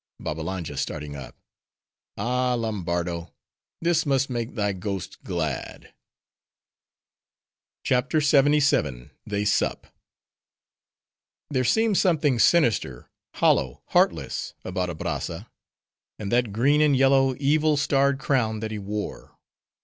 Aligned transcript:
BABBALANJA 0.19 0.77
(starting 0.79 1.15
up)—Ah, 1.15 2.55
Lombardo! 2.55 3.35
this 3.81 4.03
must 4.03 4.31
make 4.31 4.55
thy 4.55 4.73
ghost 4.73 5.23
glad! 5.23 5.93
CHAPTER 7.83 8.17
LXXVII. 8.17 9.11
They 9.27 9.45
Sup 9.45 9.85
There 11.51 11.63
seemed 11.63 11.99
something 11.99 12.39
sinister, 12.39 13.11
hollow, 13.35 13.83
heartless, 13.89 14.55
about 14.65 14.89
Abrazza, 14.89 15.45
and 16.17 16.31
that 16.31 16.51
green 16.51 16.81
and 16.81 16.97
yellow, 16.97 17.35
evil 17.39 17.77
starred 17.77 18.17
crown 18.17 18.59
that 18.61 18.71
he 18.71 18.79
wore. 18.79 19.37